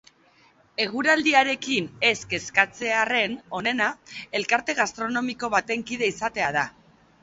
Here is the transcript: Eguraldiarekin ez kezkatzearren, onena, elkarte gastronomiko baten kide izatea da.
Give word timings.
Eguraldiarekin 0.85 1.91
ez 2.09 2.15
kezkatzearren, 2.33 3.39
onena, 3.61 3.93
elkarte 4.43 4.81
gastronomiko 4.85 5.57
baten 5.59 5.91
kide 5.93 6.15
izatea 6.17 6.55
da. 6.63 6.71